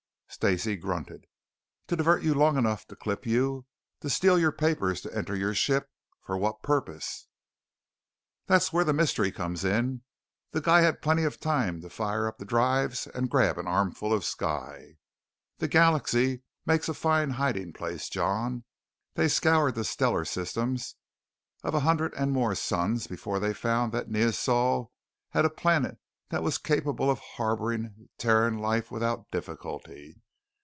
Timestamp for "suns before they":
22.55-23.53